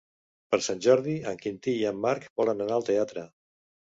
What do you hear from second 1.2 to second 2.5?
en Quintí i en Marc